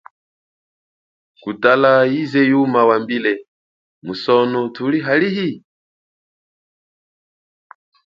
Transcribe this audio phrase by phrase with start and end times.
[1.41, 3.33] Kutala yize yuma wambile,
[4.05, 5.49] musono thuli halihi?